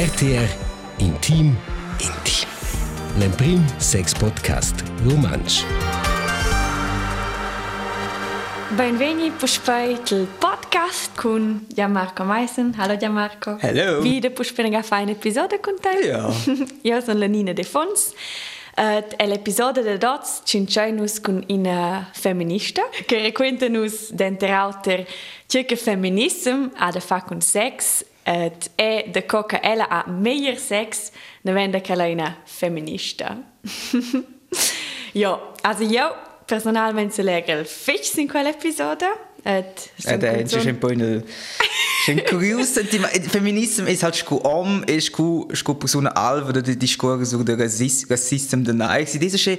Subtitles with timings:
[0.00, 0.48] RTR
[0.96, 1.54] Intim
[1.98, 2.48] Intim.
[3.18, 5.62] L'Emprim Sex Podcast Romansch.
[8.70, 12.72] Benveni puspai il podcast con Gianmarco Meissen.
[12.78, 13.58] Hallo Gianmarco.
[13.60, 14.00] Hello.
[14.00, 16.06] Wieder puspai una fare un episodio con te.
[16.06, 16.32] Ja.
[16.80, 18.14] Io sono la Nina De Fons.
[18.78, 25.06] Uh, l'episodio de dots cinciainus con una feminista che racconta nus denter alter
[25.46, 30.04] ciò che feminism ha da fa con sex et è da co che ella ha
[30.06, 31.10] meglio sex
[31.42, 33.40] ne vende che lei una feminista.
[35.12, 41.24] jo, also io personalmente leggo il fix in quell'episodio Ja, der ist ein bisschen
[42.18, 43.12] kurios sentiment.
[43.30, 48.62] Feminism ist halt scu om, ist scu scu persona alva da discorso sur de racism
[48.64, 49.06] de nai.
[49.06, 49.58] Si diese sche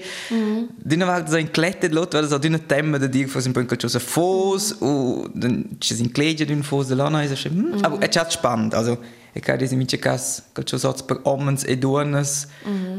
[0.77, 3.99] dina vart so in klette lot, weil so dina tema da dir un po cosa
[3.99, 7.51] fos o dann ci sin kleje d'un fos de lana ist sche.
[7.83, 8.97] Aber es hat spannend, also
[9.33, 12.47] ich kann diese mitche cas, che so per omens e donnes.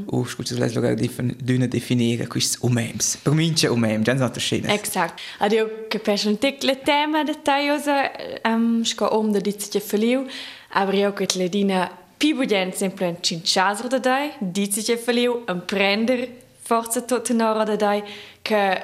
[0.07, 3.19] O scu ci les logar dina definire quis umems.
[3.23, 4.73] Per minche umems, già so schönes.
[4.73, 5.21] Exakt.
[5.39, 8.11] Ad io capisco un tic le tema de taiosa
[8.45, 10.27] um, sco om de dice feliu,
[10.71, 16.29] aber io che le dina pibugen sempre un cinciasro da dai, dice feliu, un prender
[16.61, 18.03] forza tottenora da dai,
[18.41, 18.83] che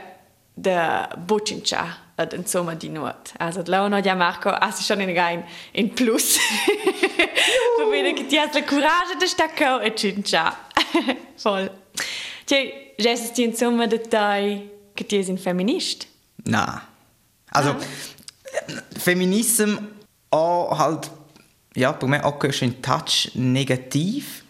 [0.54, 3.32] de bucincia ad insomma di nuot.
[3.38, 6.36] Also la no ja Marco, as schon in rein in plus.
[7.76, 10.56] Für wen che ti has la courage de stacco e cincia.
[11.42, 11.70] Voll.
[12.44, 16.06] Cioè, Jesus ti insomma da dai che ti un feminist.
[16.44, 16.82] Na.
[17.50, 17.76] Also,
[18.98, 19.76] Feminism
[20.30, 21.10] auch halt,
[21.74, 24.44] ja, per me auch ein Touch negativ.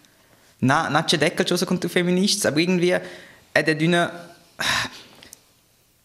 [0.61, 3.03] Na, na c'è deckel schon so contro Feminists, aber irgendwie hat
[3.53, 4.11] er dünne,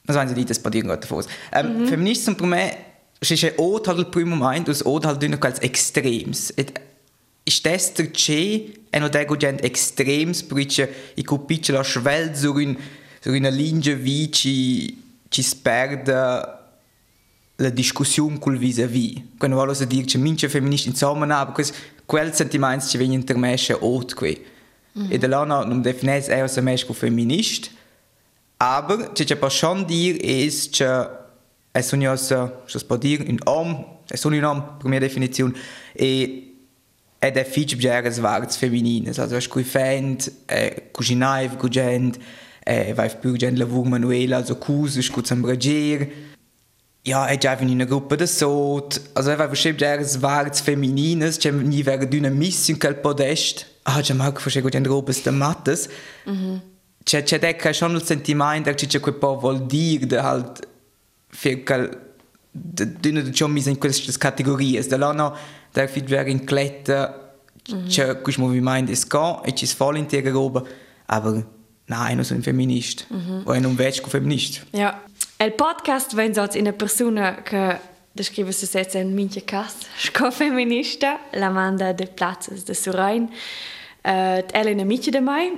[0.06, 1.24] was wollen Sie das bei dir gerade davor?
[1.52, 2.72] Ähm, Feminism per me
[3.20, 6.52] ist ein Ort halt il primo momento, das Ort halt dünne als Extrems.
[6.52, 6.74] Et,
[7.46, 12.78] ist das der Che, eno dego gent extrems, perché i cupice la schwelt sur un,
[13.22, 14.98] sur una linea vi ci,
[15.30, 16.14] ci sperde
[17.58, 19.22] la discussione col vis-à-vis.
[19.38, 21.66] Quando voglio si dire che mince femministi insomma, no, aber
[22.06, 24.52] quel sentimento ci viene intermesce ot qui.
[25.10, 27.72] E da là non definis eo se mesch co feminist,
[28.64, 31.10] aber ce pa schon dir es che
[31.74, 35.54] es josa, ce si può dire, un om, es un om, per mia definizione,
[35.94, 36.50] e
[37.20, 42.18] ed è fitch bgeres varts feminines, also es cui fend, eh, cucinaiv, cugent,
[42.66, 46.08] eh, vai più gent lavur manuel, also cus, es cuz ambragier,
[47.02, 51.52] ja, è già in una gruppa da sot, also è vai bgeres varts feminines, c'è
[51.52, 55.90] ni vera d'una miss in quel podest, ah, mal che facego gent robes da mattes,
[57.04, 60.68] c'è c'è decca schon il sentimento che c'è quel po' vuol dire de halt
[61.64, 62.12] quel
[62.54, 65.36] d'una de ciò mis in queste categorie, da là no,
[65.72, 67.22] der fit ver in klette,
[67.88, 70.64] c'è quel movimento è sca e ci sfall in tega roba,
[71.08, 71.46] aber
[71.86, 73.08] nein, non sono un feminist,
[73.44, 74.66] o è non veig feminist.
[74.72, 75.02] Ja.
[75.38, 77.80] El podcast wenn so in una persona che
[78.12, 84.44] descrive se setze in minche cas, sco feminista, la manda de platzes de Surain, uh,
[84.52, 85.52] ella in amici de mai,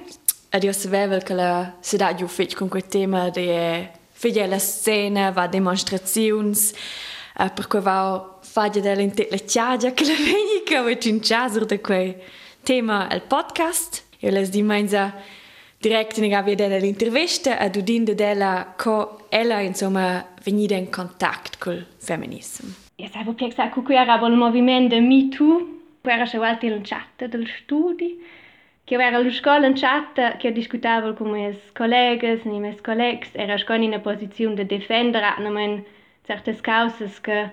[0.55, 4.57] ed io sapevo che la si dà giù fitch con quel tema de figlia la
[4.57, 6.71] scena, va demonstrazions,
[7.37, 11.65] uh, per cui va faglia della inte la chiagia che la vegni che va cinciasur
[11.65, 12.15] de quel
[12.63, 14.03] tema al podcast.
[14.19, 15.13] Io les di menza
[15.77, 21.85] direkt in gavia della l'intervista a Dudin della co ella insomma venida in contact col
[21.97, 22.73] femminismo.
[22.95, 25.67] Ja, sai, può pensare che qui era il movimento Me Too,
[25.99, 27.45] poi era c'è volta in chat del
[28.85, 32.81] studi, che era la scuola in chat che discuteva con i miei colleghi, i miei
[32.81, 35.83] colleghi, era scuola in una posizione di difendere non
[36.23, 37.51] certe cause che,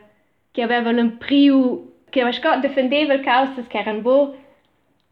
[0.51, 4.39] che avevano un prio, che era difendeva cause che erano buone,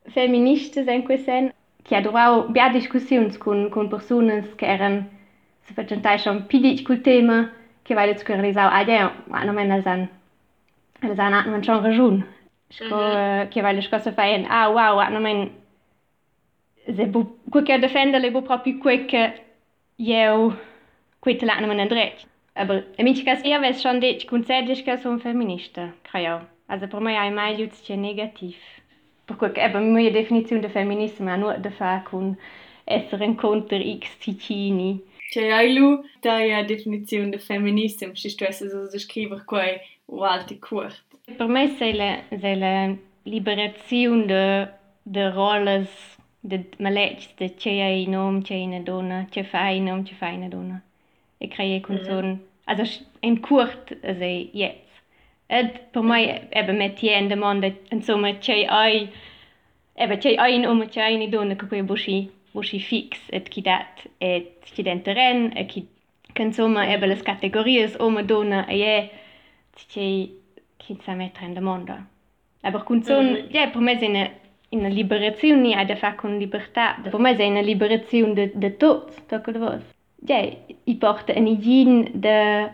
[0.08, 5.08] feministes in quel senso, che adoravo bia discussioni con, con persone che erano,
[5.62, 7.50] si facevano schon più col tema,
[7.90, 10.08] che vai jetzt realizar ah ja ma no men san
[11.02, 12.24] el san man schon ragion
[12.68, 15.59] sco che vai le scosse fai ah men se
[16.92, 19.32] bu quel che defende le bu proprio quel che
[19.96, 20.58] io
[21.22, 26.40] la men dret aber in kas eher wes schon dit grundsätzlich kas un feminista creo
[26.66, 28.56] also per me ai mai jutz che negativ
[29.26, 32.36] per quel che aber mia definizione de feminismo nur de fa con
[32.90, 35.00] essere incontro x ticini.
[35.30, 39.64] Cioè, hai lu dalla definizione di femminismo, se tu essere so scrivere qua
[40.06, 41.04] o altri curt.
[41.36, 44.68] Per me c'est la, la liberazione de,
[45.04, 49.78] de roles de malets, de ce è un uomo, ce è una donna, ce fai
[49.78, 50.82] un uomo, ce fai una donna.
[51.38, 52.84] E crei con son, also
[53.20, 54.88] in curt, also jetzt.
[55.46, 59.10] Ed per me ebbe met tien de monde, insomma, ce hai
[60.00, 64.08] Eben, c'è ein uomo, c'è eine donna che poi busci, busci fix, et chi dat,
[64.18, 65.86] et chi den terren, et chi,
[66.32, 69.10] che insomma, eben le categorie, uomo, donna, e è,
[69.74, 70.26] c'è
[70.78, 71.94] chi sa mettere in mondo.
[72.62, 73.50] Aber con son, mm -hmm.
[73.50, 74.30] ja, per me è
[74.70, 76.98] una, una liberazione, ha da fare con libertà.
[77.02, 79.82] Per me è una liberazione de, de tot, tocco de vos.
[80.22, 80.38] Ja,
[80.84, 82.70] i porta un igiene de,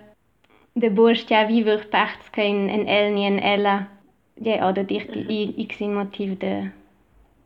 [0.73, 3.89] de borstia viver parts che in, in el ni in ella,
[4.35, 6.73] ja, oder dir die x motiv de,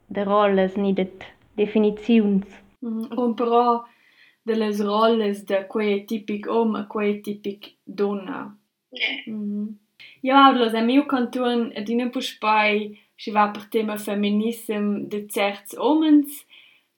[0.09, 1.07] de rolles ni de
[1.55, 2.47] definizions.
[2.83, 3.35] Mm -hmm.
[3.35, 3.85] però
[4.43, 8.57] delle rolles de quei tipic om e quei tipic donna.
[8.91, 9.37] Yeah.
[9.37, 9.75] Mm -hmm.
[10.23, 15.77] Ja, los a miu canton ad ina puspai si va per tema feminism de certs
[15.77, 16.41] omens,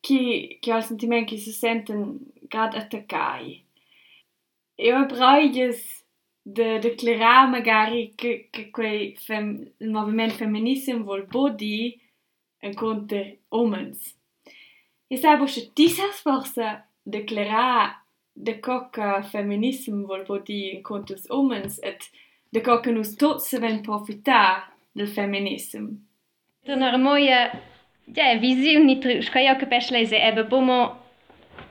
[0.02, 2.14] qui, qui al sentiment qui se senten
[2.50, 3.56] grad attaccai.
[4.78, 5.82] va braiges
[6.44, 12.00] de declarar magari che, che quei fem, moviment feminism vol body
[12.62, 14.14] en conte omens.
[15.06, 16.66] E sai bosce ti sas forse
[17.02, 18.02] declarar
[18.32, 22.10] de coca feminism vol body en conte omens et
[22.50, 25.92] de coca nus tots se ven profitar del feminism.
[26.64, 26.74] Ni
[29.00, 30.96] tru, schka ja capesch lese, ebe bomo,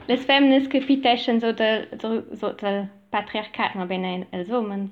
[0.08, 4.92] les femmes che fiteschen so de, so, so de patriarcat, ma bene els homens.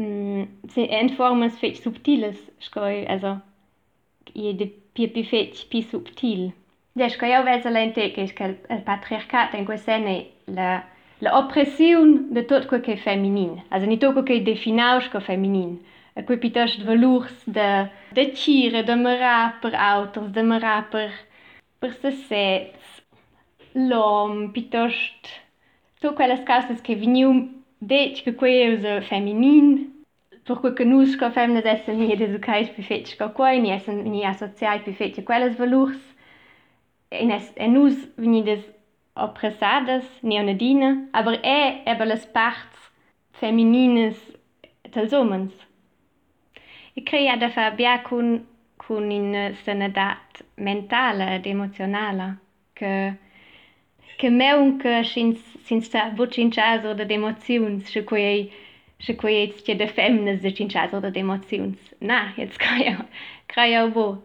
[0.00, 1.10] Mm, se en
[1.60, 3.40] fetch subtiles, schkoi, also,
[4.34, 6.52] je de pi fetch pi subtil.
[6.94, 10.82] Ja, schka ja vesa lente che il, il patriarcat in quel sene la
[11.20, 13.62] la oppressiun de tot quel che è feminin.
[13.70, 15.20] Also ni tot quel che è definaus co
[16.16, 16.22] feminin.
[16.22, 21.10] E quei piuttosto valurs de de cire, de mera per autors, de mera per
[21.78, 23.02] per se sets,
[23.74, 25.28] l'om, piuttosto
[26.00, 29.92] tot quelles causes che venium dec che quei è usa feminin,
[30.44, 34.04] per quel che nus co femnes essen ni educais pi fetch co quei, ni essen
[34.04, 36.00] ni associai pi fetch quelles valurs,
[37.10, 38.64] en, es, en nus venides
[39.14, 42.90] oppressadas, neonadina, aber è eben les parts
[43.32, 44.16] feminines
[44.92, 45.52] dels homens.
[46.98, 48.46] E crea da fa bia cun,
[48.76, 52.38] cun in sanedat mentala ed emozionala,
[52.72, 53.16] che,
[54.16, 58.50] che meun che sins, sins sta vocincias o de emoziuns, se quei
[58.98, 61.78] se quei jetzt de femnes de cincias o de emoziuns.
[62.00, 63.06] Na, jetzt crea,
[63.46, 64.22] crea bo.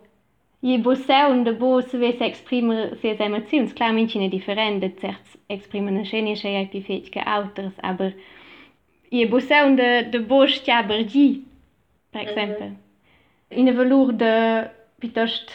[0.64, 5.38] Je bo seun de bo se ves exprimer ses emoziuns, clar mincine different de certs
[5.50, 8.14] exprimer na scene che ai pi fet che auters, aber
[9.10, 11.44] je bo seun de, de bo stia bergi,
[12.12, 12.76] per exemple.
[13.50, 14.70] In valur de
[15.00, 15.52] piuttosto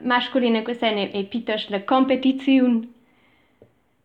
[0.00, 2.88] masculina questa è piuttosto la competizione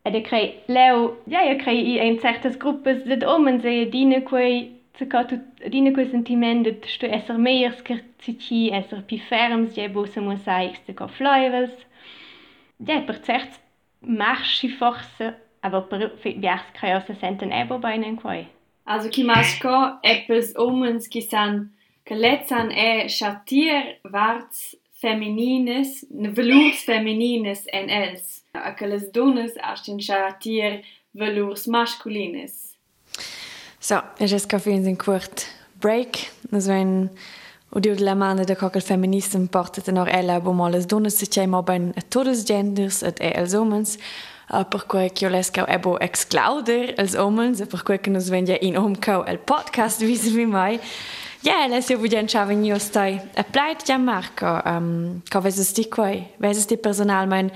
[0.02, 4.82] ed è crei leo ja io crei in certe gruppe de omens e dine quei
[5.70, 10.82] dine quei sentiment de sto esser meier scherzici esser pi ferms je bo se mosaics
[10.86, 11.76] de co fluivels
[12.78, 13.60] ja per cert
[14.00, 18.48] marchi forse aber per viars creo se senten ebo beinen quei
[18.88, 21.74] Also chi masco eppes omens qui san
[22.06, 29.52] che letzan è chatier varts feminines, ne velours feminines en els, a che les donnes
[29.62, 32.78] astin chatier velours masculines.
[33.80, 35.48] So, es ist kaffee in kurt
[35.82, 37.10] break, also wenn
[37.72, 41.26] o dio la manda de cocker feminism porta noch ella bo mo les donnes se
[41.26, 43.98] chema ben a todos genders et e els omens,
[44.48, 48.78] Per cui che io lesco ebo exclauder als omens, per cui che nos vendia in
[48.78, 50.80] omco el podcast visi vi mai.
[51.42, 53.20] Ja, yeah, lesio vugen chava in io stai.
[53.36, 56.28] E pleit ja Marco, um, co veses ti quai?
[56.38, 57.52] Veses ti personalmein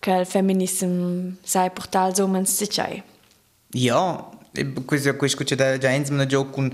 [0.00, 3.02] che il feminism sai portal omens si c'hai?
[3.70, 4.28] Ja,
[4.84, 6.72] questo questo c'è da già insieme gioco con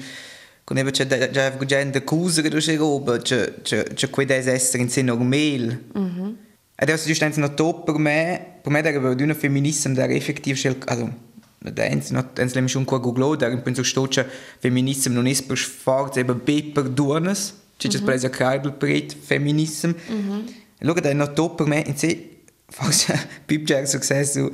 [0.64, 4.46] con ebe c'è già vugen de cuse che c'è roba, c'è c'è c'è quei des
[4.46, 5.84] essere in sé normal.
[5.92, 6.36] Mhm.
[6.74, 10.76] È giustamente no top per me, per me era per una femminism der effektiv schel,
[10.86, 11.10] also
[11.58, 14.24] da ens not ens lem schon googlo, da in penso stocia
[14.58, 19.90] feminism non es per forza eben be per duonas, c'è c'è presa cardel pret feminism.
[20.08, 20.44] Mhm.
[20.78, 24.50] Luego da no top per me in sé forse pip già successo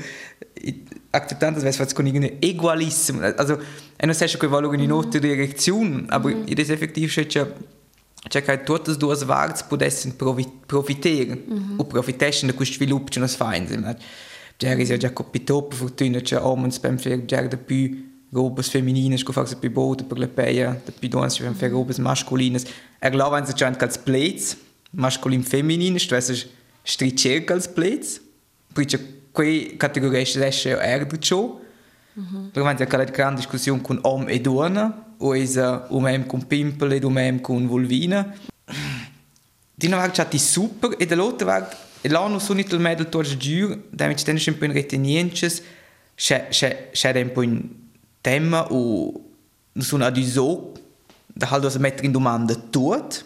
[1.11, 3.61] acceptando das was con irgendein egoalism, also
[3.97, 6.51] e non sai che valore in un'altra direzione, aber mm -hmm.
[6.51, 7.47] ed è effektiv c'è
[8.29, 10.15] Cioè che tutte e due parti potessero
[10.67, 11.79] profitare mm -hmm.
[11.79, 13.97] o profitare da questo sviluppo che noi facciamo.
[14.57, 19.17] Cioè, è già capito per fortuna che uomini per fare già di più robe femminili,
[19.23, 22.61] che fanno più bote per le peie, di più donne per fare robe mascoline.
[22.99, 24.57] E là vanno già anche als Plätze,
[24.91, 26.21] masculin femminili, cioè
[26.83, 28.21] strisce als Plätze.
[28.73, 30.45] Perché quelle categorie sono
[30.79, 31.43] erdo ciò.
[31.43, 31.60] Mm -hmm.
[31.60, 31.60] Però
[32.15, 36.93] vanno anche la grande discussione con uomo e donna, o is uh, umem con pimpel
[36.93, 38.35] ed umem con vulvina.
[39.75, 44.17] Dina var chati super e dall'altra var l'anno sono il medal torge giur, da mi
[44.17, 45.63] stenno un po' in reteniences,
[46.15, 47.69] c'è un po' in
[48.21, 49.13] tema o
[49.79, 50.73] sono ad iso
[51.27, 53.25] da halt das mettere in domanda tut.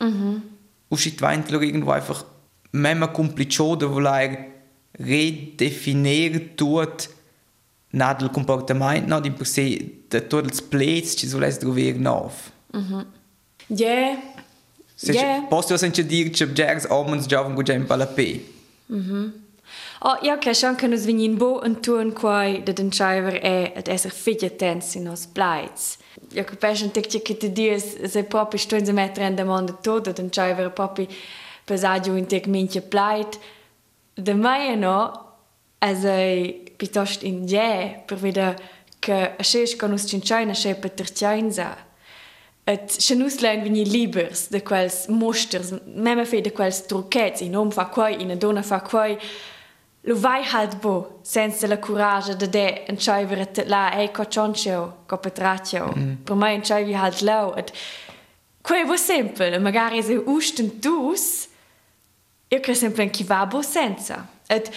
[0.00, 0.42] Mhm.
[0.88, 2.24] Und shit weintler irgendwo einfach
[2.72, 4.52] memma complicioso voler
[4.98, 7.08] redefinieren tut
[7.94, 12.32] nad il comportamento, di per sé, de tutti i plets ci sulle trovare nuovo.
[12.72, 13.06] Mhm.
[13.68, 14.18] Yeah.
[15.00, 15.46] Yeah.
[15.48, 18.40] Posso sentir dire che Jags omens giovani con gente alla P.
[18.86, 19.42] Mhm.
[20.00, 23.72] Oh, ja, che schon che nos vignin bo un tuon quai de den schreiber è
[23.74, 25.96] ad esser figlia tens in nos blights.
[26.32, 29.72] Ja, che pesce un tic che ti dies se proprio stuin se mettere in demanda
[29.72, 31.06] todo den schreiber proprio
[31.64, 33.38] pesaggio in tic minche blight.
[34.14, 35.10] De mai no,
[35.78, 41.76] as ei piuttosto in je per vedere che ascesi con us cinciaina c'è per terzianza
[42.64, 47.56] et se nus lein vini libers de quels mosters meme fe de quels trucchets in
[47.56, 49.18] om fa quai in a donna fa quai
[50.06, 55.04] lo vai halt bo senza la courage de de en chaiver et la e cocioncio
[55.06, 56.14] copetratio mm.
[56.24, 57.72] per mai en chaivi halt lau et
[58.62, 61.48] quae vo semple magari se usten dus
[62.48, 64.70] io cre sempre en chi va bo senza Et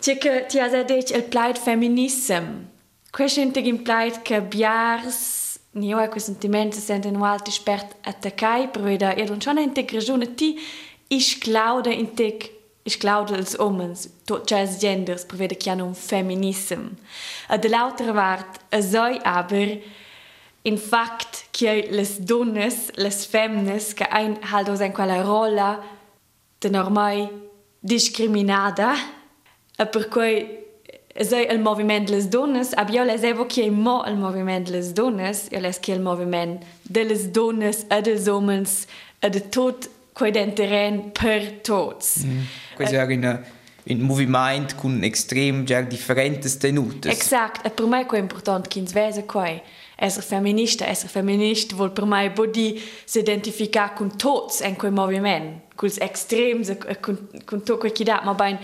[0.00, 2.66] tike ti azadeich el pleit feminism.
[3.12, 5.40] Quente gin pleit ke biars
[5.74, 10.58] Nioa que sentiment sent en alti spert attacai brüder er und schon integrune ti
[11.08, 12.50] ich claude in tek
[12.84, 14.48] ich claude als omens tot
[14.80, 16.98] genders prevede chian un feminism.
[17.48, 19.78] A de lauter wart a soi aber,
[20.64, 25.82] In fact che les donnes, les femnes che ein haldo en quella rolla
[26.60, 27.28] den ormai
[27.84, 28.94] discriminata
[29.76, 30.60] E per cui
[31.20, 35.58] sei il movimento delle donne, abbiamo les evo che mo il movimento delle donne, io
[35.58, 38.66] les che il movimento delle donne e degli uomini
[39.18, 42.26] e di tutto quel terreno per tutti.
[42.26, 42.40] Mm.
[42.74, 43.44] Questo è un,
[43.84, 47.10] un movimento con estrem già differenti tenute.
[47.10, 49.60] Esatto, e per me è importante che si vede qui.
[50.04, 55.66] Essere femminista, essere femminista vuol per me body si identificare con tutti in quel movimento,
[55.76, 56.64] con estremi,
[57.00, 58.58] con, con tutto quel che dà, ma ben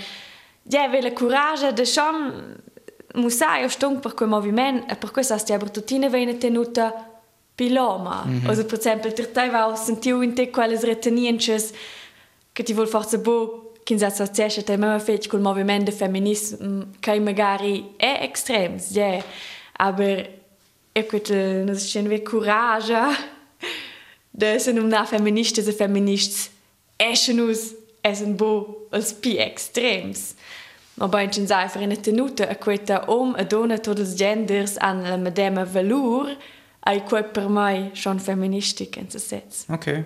[0.65, 2.57] ja, aveva coraggio di schon
[3.15, 6.93] musai o stung per quel movimento e per questo sti abertutine viene tenuta
[7.55, 8.25] piloma.
[8.27, 8.49] Mm -hmm.
[8.49, 11.73] Also, per esempio, ter te va sentiu in te quelles reteniences
[12.53, 17.21] che ti vuol forza bo che si associasce te mema fece col movimento femminismo che
[17.21, 19.07] magari è extrems, ja.
[19.07, 19.25] Yeah.
[19.81, 20.38] Aber
[20.99, 21.31] e quet
[21.65, 23.15] non si scende coraggio
[24.31, 26.51] de se non na feministes e feminists
[26.97, 30.35] eschen us essen bo als pi extrems.
[30.95, 35.03] Ma bain cin einfach in tenuta a queta om a dona tots els genders an
[35.03, 36.37] la medema valur
[36.81, 39.65] ai quei per mai schon feministic in se sets.
[39.69, 40.05] Ok.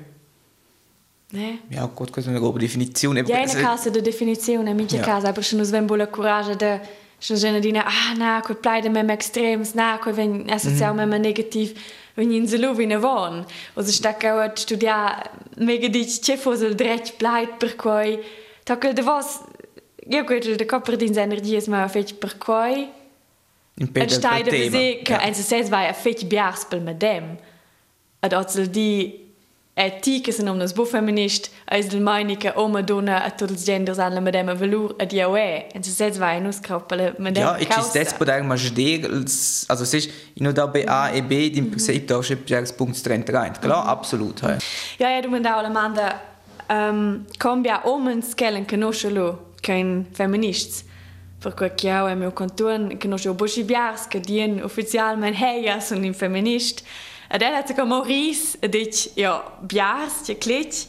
[1.32, 1.60] Ne?
[1.70, 3.22] Ja, gut, questa è una roba definizione.
[3.22, 5.02] Ja, in casa de definizione, in mincha ja.
[5.02, 6.54] casa, aber schon us ven bola coraggio
[7.22, 11.20] sinnne die ah, na ko pleide mem extrems na ko wenn sozial mm.
[11.20, 11.74] negativ
[12.16, 13.44] wenn in se lowine waren
[13.76, 15.22] o se sta gauert studia
[15.56, 18.18] mé dit tjefosel drech bleit per koi
[18.64, 19.40] takel de was
[20.02, 22.88] Gekel de Kapper din se Energies ma fé per koi
[24.08, 27.38] Steide se en se war a fé Bjarspel mat dem.
[28.20, 29.21] Et dat die
[29.74, 33.30] e ti che se non nas bu feminist es del meine che oma donna a
[33.30, 36.60] tots genders an la medem a valur a dia we en se ses vai nus
[36.60, 39.08] kroppel medem ja ich ist das poder majder
[39.68, 43.60] also sich in da b a e b din prinzip da schip biars punkt 33
[43.60, 44.58] klar absolut ja.
[44.98, 46.20] Ja du man da la manda
[46.68, 50.84] um, cambia omens kellen conoscelo kein feminists.
[51.38, 55.80] Per che ho è mio contorno, che non ho bushi biars, che dien ufficialmente heia
[55.80, 56.82] sono un feminist.
[57.34, 60.86] Ed ella ha come Maurice, e dice, ja, biars, che clic,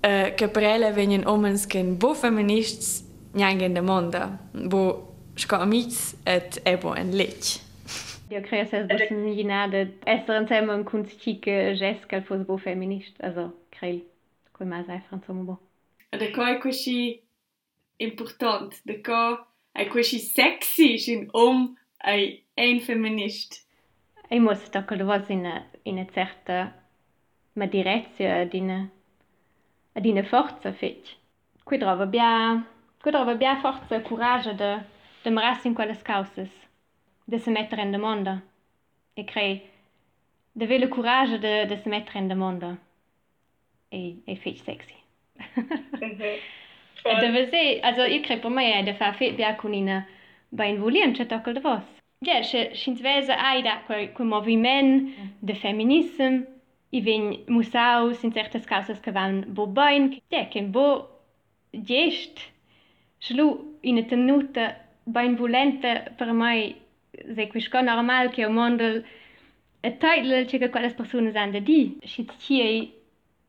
[0.00, 5.56] uh, che per ella vengono omens che bo feminists, neanche in der mondo, bo sco
[5.56, 7.60] amici et ebo en lich.
[8.30, 14.02] Io credo che sia immaginare essere insieme con chique Jessica fosse bo feminist, also credo
[14.52, 15.60] come mai sai insomma bo.
[16.08, 17.20] Ed è così
[17.98, 23.68] important de ko ai quasi sexy sin om ai ein feminist.
[24.30, 25.44] E muss da kol was in
[25.84, 26.72] in a certa
[27.54, 28.88] ma direzia dina
[29.94, 31.16] a dina forza fetch.
[31.64, 32.64] Qui trova bia
[33.02, 34.84] qui trova bia forza e courage de
[35.24, 36.50] de maras in quelles causas
[37.24, 38.40] de se mettere in de mondo
[39.16, 39.68] e crei
[40.52, 42.78] de vele courage de de se mettere in de mondo
[43.90, 44.96] e e fetch sexy.
[47.02, 50.06] Deve ser, also io credo per me è da fare fit bia con ina
[50.50, 51.99] ben volien c'è tocco de vos.
[52.26, 56.42] Ja, se sint vese ai da quel quel moviment de feminism
[56.92, 60.88] i vegn musaus in certas causas che van bo bain, ja, che bo
[61.70, 62.42] gest
[63.18, 63.46] schlu
[63.80, 64.66] in a tenuta
[65.04, 66.76] bain volenta per mai
[67.34, 69.04] se quisco normal che o mondel
[69.80, 72.92] a title che quelle persone han da di, si ci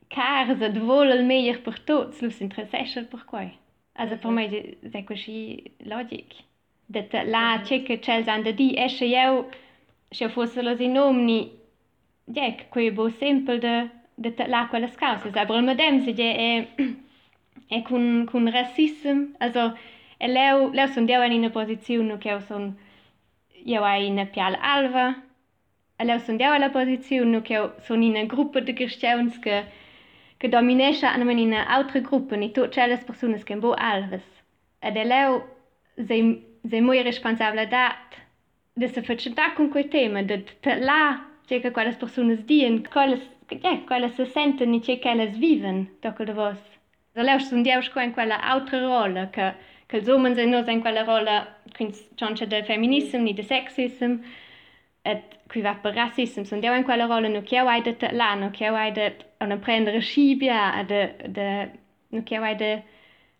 [0.08, 3.52] casa de vol il meglio per tots, lu s'interessa per quai.
[3.94, 6.51] Also per mai se così logic.
[6.92, 9.50] Dat la che che c'è han da di, esce io
[10.10, 11.50] se fosse lo sinomni
[12.26, 16.68] ja, quei bo sempre de de la quelle causas, aber il medem se je è
[17.70, 19.78] è con con racism, also
[20.20, 22.76] e leu leu son deu in una posizione che son
[23.64, 25.16] io hai in pial alva,
[25.98, 29.64] e leu son deu la posizione che son in una gruppa de cristians che
[30.38, 34.24] che dominescha an in una altra gruppa, ni tot c'è les personas che bo alves.
[34.80, 35.42] Ed e leu
[35.96, 38.20] se se moi responsabile dat.
[38.74, 40.44] De se facilità con quei temi de
[40.80, 46.60] là cerca quale persone dien quale se sentono e che le viven dopo de vos.
[47.14, 49.54] Lei sono diaus qua in quella altra rolla che
[49.88, 51.98] che sommen se nos in quella rolla quindi
[52.48, 54.24] del feminism ni de sexism
[55.04, 58.52] et qui va per racism sono diaus in quella rolla no che avete là no
[58.52, 61.72] che avete una prendere scibia de de
[62.08, 62.84] no che avete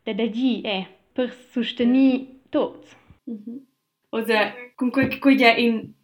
[0.04, 2.98] de de di è per sostenere tots
[3.32, 3.60] Mm-hmm.
[4.12, 5.96] Oder comunque che in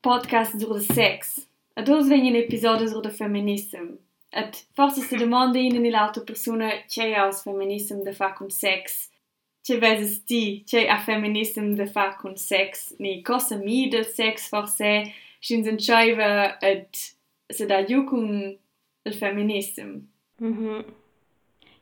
[0.00, 1.48] podcast sur de sex.
[1.76, 3.98] A dos vegn in episodio sur de feminism.
[4.30, 9.10] Et forse se demanda in in l'auto persona c'è aus feminism de fa cum sex.
[9.62, 12.94] C'è veses ti, c'è a feminism de fa cum sex.
[12.98, 17.16] Ni cosa mi del sex forse schin sen scheiva et
[17.50, 18.56] se da ju cum
[19.04, 20.06] il feminism.
[20.38, 20.48] Mhm.
[20.48, 20.84] Mm -hmm.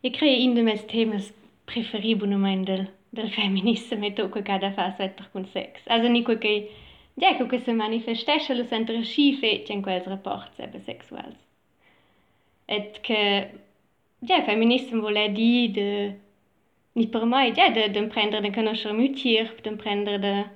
[0.03, 1.33] Ich kriege in dem mes
[1.67, 3.02] preferibunum ein del.
[3.13, 5.81] Del feminism e tutto che da fa svetter con sex.
[5.87, 6.71] Also ni quel che
[7.15, 11.37] Ecco che se manifestesce lo sempre scife in quels rapports eben sexuals.
[12.67, 13.51] Et che
[14.21, 16.19] ja, feminism vuole di de
[16.95, 20.51] ni per mai ja, de, de prendere de conoscere mutir, de prendere de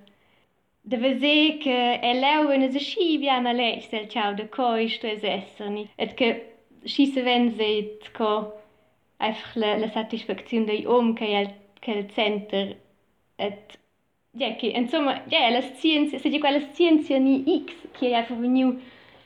[0.81, 4.89] de vese che è leu in se sci via ma lei stel ciao de coi
[4.89, 5.91] sto es esserni.
[5.99, 6.55] Et che
[6.85, 8.55] sci se ven seit co
[9.19, 11.27] einfach la, la satisfazione dei om che
[11.85, 12.77] il center
[13.37, 13.79] et
[14.33, 18.81] ja, che insomma, ja, la scienza, se quella scienza ni X che è venuto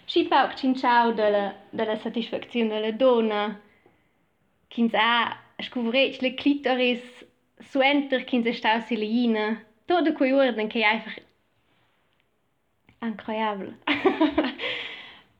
[0.04, 3.60] si pauc cin ciao della, della satisfazione della donna,
[4.66, 7.26] che ha scouvret le clitoris
[7.58, 11.22] suenter che se sta silina, tutto quei ordine che è einfach
[13.02, 13.78] incroyable.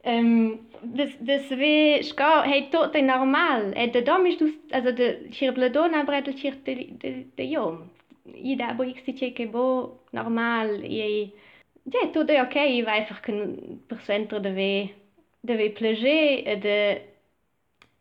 [0.05, 3.73] um, das we ska hey tot è normal.
[3.77, 7.91] E de dom ist also de chir la donna bredel chir de de de jom.
[8.25, 11.33] I da bo si che bo normal e
[11.85, 13.21] ja ok i vai einfach
[13.87, 14.95] per centro deve
[15.41, 17.03] deve plager e de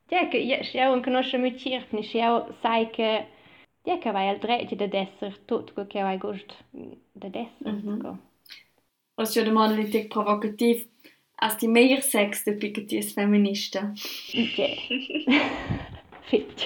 [0.09, 3.27] ja che ja ja un conosce mi circ ni ja sai che
[3.85, 8.17] ja che vai al de desser tutto quel che vai gust de desser mm -hmm.
[9.17, 10.09] Ja de man litig
[11.41, 13.93] as die meier sex de piqueties feminista.
[14.33, 15.25] Okay.
[16.29, 16.65] Fit.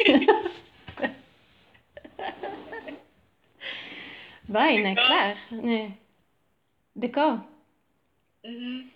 [4.47, 4.95] Vai, né?
[4.95, 5.38] Claro.
[5.51, 5.91] Né?
[6.95, 7.41] D'accord.
[8.45, 8.93] Mm -hmm.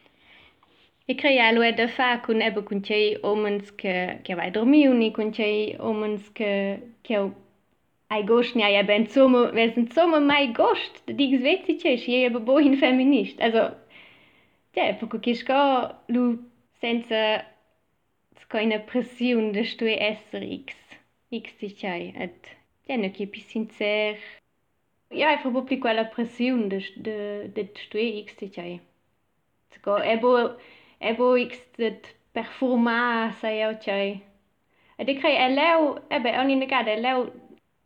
[1.10, 5.12] E crea lo da fa con ebe con cei omens che che vai dormiu ni
[5.12, 7.32] con cei omens che che
[8.08, 11.98] ai gost ni ai ben sommer wer sind sommer mai gost de digs vezzi che
[11.98, 13.78] si ebe bo in feminist also
[14.78, 16.24] ja poco che sco lu
[16.80, 17.44] senza
[18.42, 20.76] sco in pressione de sto esser x
[21.44, 22.40] x ti chai et
[22.88, 24.20] ja no che pi sincer
[25.10, 28.82] Ja, einfach proprio quella pressione de, de, de stue x ti chai.
[29.76, 30.58] Sko, ebo,
[31.00, 32.02] ebo x de
[32.34, 34.22] performa sa eu chai.
[35.00, 37.32] E de crei e leu, ebe, oni negade, e leu,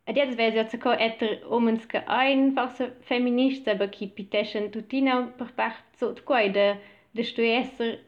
[0.04, 5.52] e wäre ja zuko etter omens ke ein, was feminist, aber ki piteschen tutina per
[5.56, 6.76] part so quai de,
[7.12, 7.98] de stue esser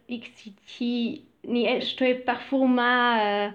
[1.46, 3.52] ni stue performa uh,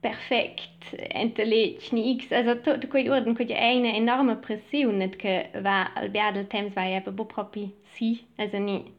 [0.00, 6.46] perfekt intelligent X also tutto quei orden quei eine enorme pressione che va al biadel
[6.46, 8.92] temps vai ebbe bo propi si also ni.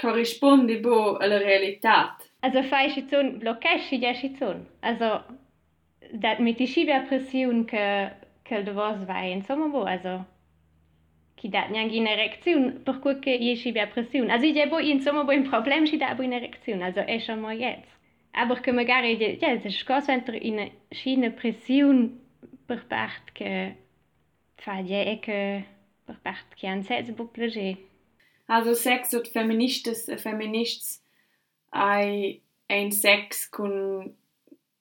[0.00, 5.24] Corrisponde bo alla realtà also fai ci zon bloccesci ja ci zon also
[6.12, 8.10] dat mit die schivia pression che
[8.42, 10.24] che de vos vai insomma bo also
[11.36, 15.24] chi dat neanche in erezione per cui che io schivia pression also io bo insomma
[15.24, 17.98] bo un problem ci da bo in erezione also è schon mal jetzt.
[18.32, 22.10] Aber che magari ja, es ist quasi in una scina pressione
[22.66, 23.76] per parte che
[24.56, 25.64] fa ja che
[26.04, 27.76] per parte che han senza bu plager
[28.46, 31.02] also sex und feministes feminists
[31.72, 34.14] hai ein sex con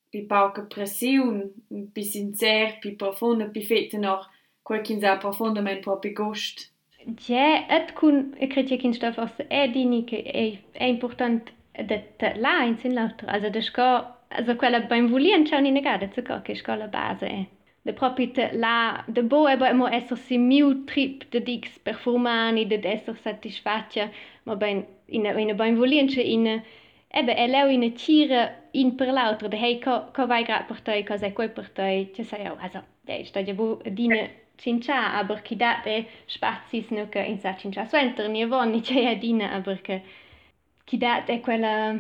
[0.09, 1.49] pi pauca pressiun,
[1.93, 4.27] pi sincer, pi profunda, pi fette noch
[4.63, 6.71] quel che sa profondamente proprio gust.
[7.27, 12.35] Ja, et kun e cred che stoff aus è dini che è, è important det
[12.35, 13.27] la in sin l'altro.
[13.29, 17.27] Also det ska also quella beim volien ciao ni negada zu che ska la base
[17.27, 17.45] è.
[17.81, 22.67] De proprio te la de bo e mo esser si miu trip de dix perfumani
[22.67, 24.11] de esser satisfacia
[24.43, 26.63] ma ben in in beim volien che in Ebe, e leu in
[27.95, 31.49] tira in per l'altro, de hei co, co vai grat per toi, co sei quei
[31.49, 35.85] per toi, ce sai eu, also, de, sta ja bu dine cincia, aber chi dat
[35.87, 40.03] e spazis nu che in sa cincia suenter, ni avon ni c'è dine, aber che
[40.85, 41.95] chi dat e quella,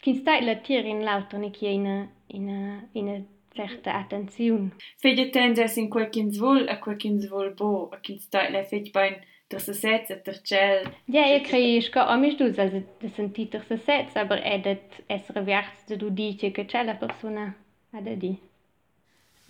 [0.00, 4.72] chi stai la tira in l'altro, ni chi in, in, in certa attenzione.
[4.98, 8.90] Fede tendes in quel svol, a quel che svol bo, a chi stai la fede
[8.90, 9.14] ben,
[9.50, 10.86] der se setze der gel.
[11.06, 14.58] Ja, io credo che a me dus also de senti der se setze, aber è
[14.58, 17.54] det essere verts de du dice che c'è la persona
[17.90, 18.38] di.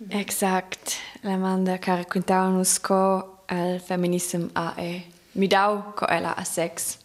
[0.09, 0.97] Exakt.
[1.21, 5.03] La manda cara quintaunus co al feminism a e
[5.33, 6.99] midau co ela a sex.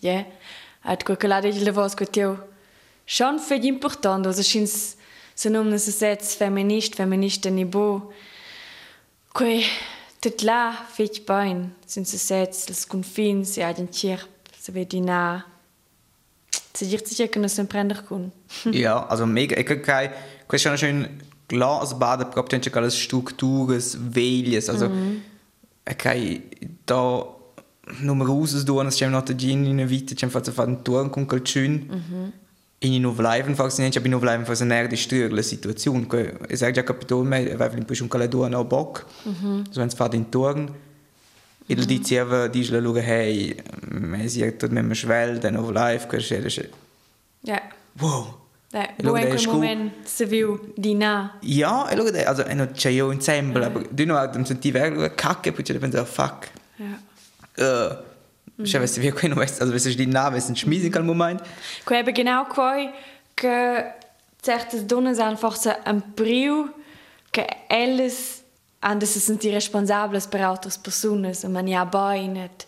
[0.00, 0.24] Ja.
[0.82, 2.48] At quel che la de le vos tio.
[3.04, 4.96] Schon fe important, also schins
[5.34, 8.12] se nom se setze feminist, feminista ni bo.
[9.32, 9.64] Quei
[10.20, 15.44] Tot là fetg bain, senza sets, els confins, e agien cirp, se vedi na.
[16.72, 18.30] Se dir sicher che non se prender con.
[18.64, 20.10] ja, also mega, ich kann
[20.46, 21.08] questo è schön
[21.46, 25.20] klar, also bade proprio c'è alle strutture, veglies, also mm -hmm.
[25.90, 26.48] okay,
[26.84, 27.34] da
[28.00, 31.72] numerose duonas c'è una tagin in una vita, c'è fatto fare un turno con calcun.
[31.72, 32.32] Mm
[32.78, 36.06] in non bleiben fast nicht, aber non bleiben fast eine die störende Situation.
[36.48, 39.06] Ich sage ja Kapitol mehr, weil wir schon keine Duan auch Bock.
[39.70, 40.70] So wenn es fährt in Toren,
[41.68, 43.56] il diceva dice la loro hey,
[43.90, 46.68] me si è tutto memmo schwell, dann auf live, che c'è.
[47.42, 47.60] Ja.
[47.94, 48.34] Wow.
[48.72, 51.38] Ja, wo in quel moment se viu di na.
[51.40, 55.14] Ja, e allora also e non c'è io insieme, aber du dann sind die Werke
[55.14, 56.50] kacke, poi c'è pensare fuck.
[56.76, 56.98] Ja.
[57.58, 57.96] Uh,
[58.64, 61.42] Še veš, vi kaj novest, also veš, di nave sind schmiesig al moment.
[61.84, 62.88] Ko je genau quai
[63.36, 63.84] que
[64.42, 66.70] certas donas einfach so un priu
[67.32, 68.42] que elles
[68.80, 72.66] han de se sentir responsables per altres personas, e man ja bai net.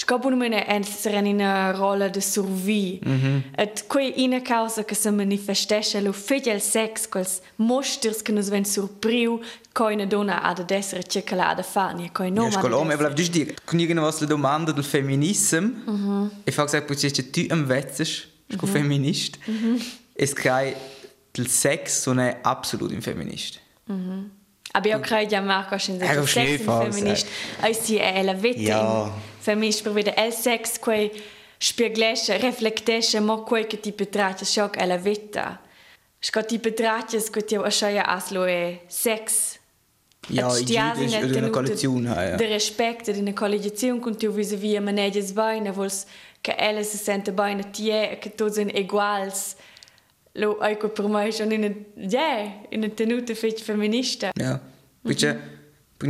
[0.00, 3.00] Scopo non è essere in una rolla di survie.
[3.04, 3.42] Mm -hmm.
[3.56, 8.64] Et quei ina causa che se manifestesce lo il sex, quels mosters che nos ven
[8.64, 9.40] surpriu,
[9.72, 13.80] coi una donna ha ad essere circolata fani, coi non Ja, volevo giusto dire, con
[13.80, 16.30] irgend was la domanda del feminism, mm -hmm.
[16.44, 18.72] e fa gesagt, perché tu am vezzes, sco mm -hmm.
[18.72, 19.82] feminist, mm -hmm.
[20.12, 20.76] es kai
[21.32, 23.58] del sex non è absolut un feminist.
[23.90, 24.36] Mm -hmm.
[24.70, 27.26] Aber io credo che Marco sia un sex feminist.
[27.62, 29.12] E si è la vita Ja.
[29.48, 31.10] Feminist per vedere il sex quei
[31.56, 35.60] spieglisce, riflettesce mo quei che ti betraccia shock è la vita.
[36.18, 39.56] Sco ti betraccia che ti a scia aslo è sex.
[40.30, 41.96] Ja, Et in stiasi Giudisch nel oder eine tenuto Koalition
[43.20, 46.04] una collegiazione con tu vis-à-vis manegges bene, vols
[46.42, 49.32] che ella si sente bene tie e che tutti sono uguali.
[50.32, 54.32] Lo ecco per me schon in una, yeah, in una tenuta femminista.
[54.34, 54.60] Ja.
[55.00, 55.40] Perché,
[55.96, 56.08] per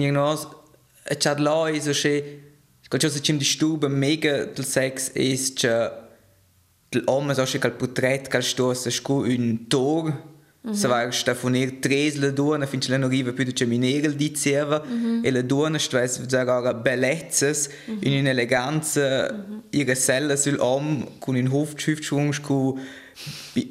[1.11, 2.47] e c'è là, so che,
[2.88, 7.72] che ciò se c'è di stube mega del sex è che l'uomo so che il
[7.72, 10.37] portrait che stossa scu un tor,
[10.70, 14.83] se va stafonier tres la donna fin che non arriva più di minere di serva
[15.22, 17.68] e la donna stress dire ora bellezas
[18.01, 22.79] in un'eleganza ihre selle sull'uomo con un hofschriftschwung scu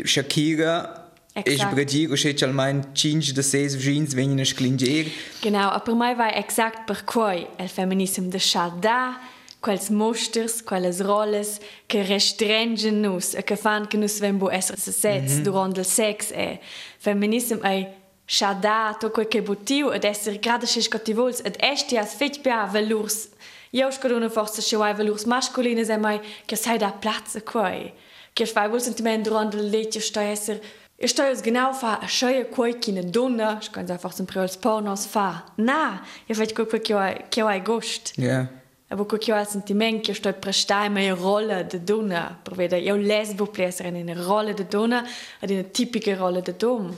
[0.04, 0.97] Shakira
[1.44, 1.60] Exakt.
[1.60, 5.12] Ich bredi che c'è almeno 5 da 6 jeans vengono sclingere.
[5.42, 9.20] Genau, aber me vai exakt per quai il feminismo de chada,
[9.60, 14.80] quels mosters, quelles rolles che restringen nus e che fan che nus ven bo essere
[14.80, 15.44] se sets mm -hmm.
[15.44, 16.60] durant il sex e
[16.98, 17.88] feminismo è
[18.26, 22.66] chada to quel che botiu ed essere grada che scottivols ed esti as fit pia
[22.66, 23.30] valurs
[23.72, 27.94] io scodone forse che vai valurs masculine se mai che sai da platz quai
[28.34, 30.62] che fai vol sentiment durant il letio sto essere
[31.00, 34.16] Ich stelle es genau vor, eine schöne Kuh in eine Donne, ich kann es einfach
[34.16, 35.44] zum Beispiel als Pornos fahren.
[35.58, 38.20] Nein, ich will gucken, eu hai gosto.
[38.20, 38.50] Ja.
[38.90, 42.40] Aber que eu hai sentimento que eu estou a prestar uma rola de donna.
[42.44, 45.06] Per vedere, eu lesbo plesser in eine rola de donna,
[45.44, 46.98] in eine typische rola de dom.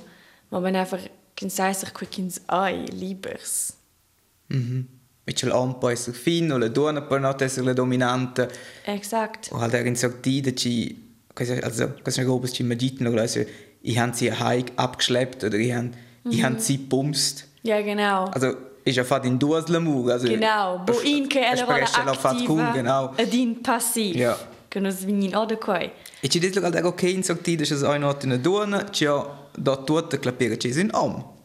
[0.49, 1.01] Maar ben einfach,
[1.33, 3.73] kan zij zich que kins ai, liebers.
[4.47, 8.49] Mit l'uomo può essere fino, la donna può non essere la dominante.
[8.85, 9.49] Exakt.
[9.51, 13.45] O halt in sortida ci also quasi roba ci immagino, also
[13.81, 15.93] ich han sie heik abgeschleppt oder ich han
[16.29, 17.45] ich han sie bumst.
[17.63, 18.25] Ja, genau.
[18.25, 22.59] Also ist ja fast in duas l'amour, also Genau, bo in la la fat cool,
[22.61, 23.13] attiva genau.
[23.17, 24.15] ed in passiv.
[24.15, 24.37] Ja.
[24.69, 25.91] Che nos vignin o de quai.
[26.21, 29.07] E ci dice che ok in sortita c'è una in una donna, c'è
[29.55, 31.37] da tutto capire c'è un uomo.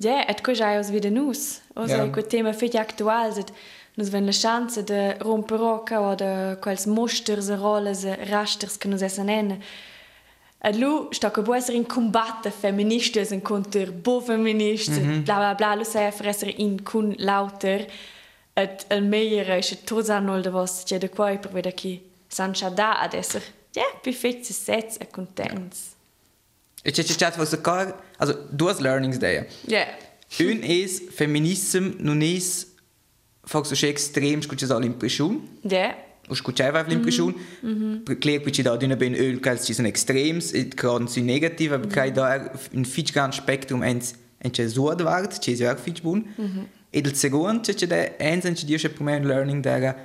[0.00, 1.60] Ja, et ko ja aus wieder nus.
[1.74, 2.08] Also Ja.
[2.10, 3.50] quel tema fit aktual sed
[3.96, 9.58] nus wenn la chance de romperoca o de quels rolles, rasters che nus essa nenne.
[10.60, 15.22] Et lu sta che buesser in combatte feministes en contra bo mm -hmm.
[15.22, 17.86] bla bla bla, lu sei fresser in kun lauter.
[18.54, 22.00] Et el meilleur is het tots anol de vos c'è de quai per veda chi
[22.28, 23.42] sancha da ad esser.
[23.70, 25.78] Ja, bi fit se sets e contents.
[26.82, 29.28] E c'è c'è was car, also due learnings da.
[29.66, 29.86] Ja.
[30.40, 32.66] Un es feminism non es
[33.44, 35.38] fox so extrem scuccia l'impressione.
[35.62, 36.07] Ja.
[36.28, 37.34] O scucciava l'impressione.
[38.18, 41.72] Claro que ci da d'una ben öl che ci sono extrems e gran su negativ,
[41.72, 43.82] aber kai da un fitch gran spektrum.
[43.82, 46.24] Ens en c'è sud vart, c'è ja fitch bun.
[46.90, 48.54] E il secondo c'è da ens en
[49.00, 49.96] me un learning da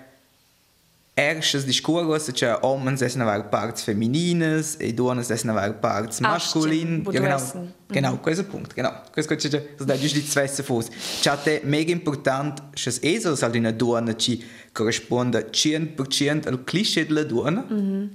[1.16, 7.04] erstes discursos c'è homens essen aver parts feminines e donnes essen aver parts masculin.
[7.06, 7.36] Ja, genau.
[7.36, 7.74] essen.
[7.88, 8.92] Genau, questo punto, genau.
[9.12, 10.90] Questo c'è das da giusto di svesse fos.
[11.22, 17.24] C'è te mega important, c'è eso sal una donna ci corrisponde 100% al cliché della
[17.24, 17.64] donna.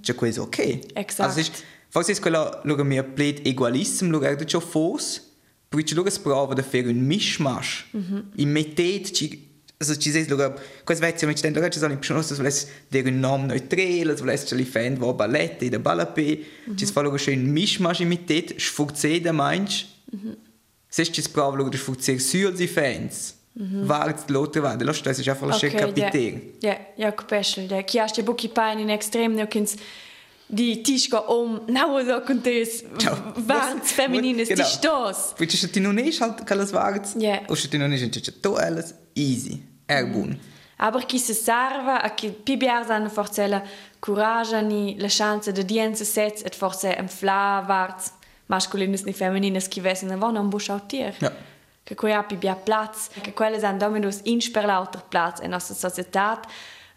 [0.00, 0.58] C'è questo ok.
[0.94, 1.20] Exakt.
[1.20, 5.22] Also ist, forse è quella lugar mir plet egoism, lugar da c'è fos,
[5.68, 7.86] perché lugar sprova da fare un mishmash.
[7.92, 9.47] In metet ci
[9.80, 12.66] also ci sei lugar, questo vezio mi ci tende ci sono in più das vules
[12.88, 16.86] der un nom neutral, das vules ci li fan wo ballett in der ballape, ci
[16.86, 19.86] fa lugar schön mishmash in metet, sfugze da meinsch.
[20.88, 23.36] Se ci sprova lugar da sfugze sur di fans.
[23.58, 26.52] Wart l'altra vada, lo stesso è einfach okay, capitare.
[26.60, 27.66] Ja, ja, capisci.
[27.68, 29.74] Ja, chi ha ste buchi pain in extrem, ne kins
[30.46, 32.22] di tischka om, na so
[32.96, 33.32] Ciao.
[33.36, 34.62] vants feminines, Genau.
[34.62, 35.34] di stos.
[35.36, 37.42] Se ti non es halt che warts, Ja.
[37.52, 40.38] se non es c'è to alles easy, er bun.
[40.78, 43.62] Aber chi se sarva a chi pi biarzan forcella
[44.00, 48.12] curagani la chance de dienze sets et forse em fla warts
[48.46, 51.14] masculines ni feminines chi vesen avon un busch autier.
[51.18, 51.32] Ja.
[51.82, 55.74] Che quei api bia plaz, che quelle san dominus in per lauter plaz in nostra
[55.74, 56.46] societat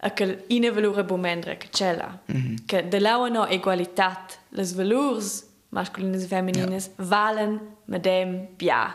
[0.03, 2.19] a che ine valore bomendre che cella.
[2.65, 7.03] Che de laua no egualitat, les valurs masculines e feminines ja.
[7.03, 8.93] valen medem bia.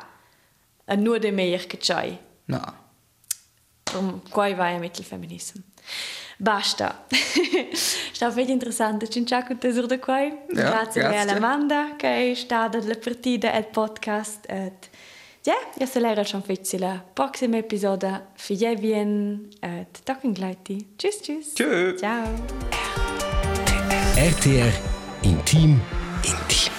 [0.87, 2.19] A nur de meier che c'hai.
[2.45, 2.85] No.
[3.93, 5.63] Darum quai vai mit il feminismo.
[6.39, 7.07] Basta.
[8.13, 10.29] Sta vedi interessante cinciaco tesoro da quai.
[10.53, 11.35] Ja, grazie a.
[11.35, 14.45] Amanda che è stata la partita e il podcast.
[14.49, 14.91] Et
[15.43, 20.95] ja, ja se lera schon fizzi la prossima episoda Fijevien et Talking Gleiti.
[20.97, 21.53] Tschüss, tschüss.
[21.55, 21.97] Tschö.
[21.97, 22.27] Ciao.
[24.17, 24.73] RTR
[25.23, 25.81] Intim
[26.23, 26.73] Intim.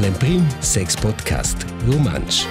[0.00, 2.46] L'Emprim Sex Podcast Romansch.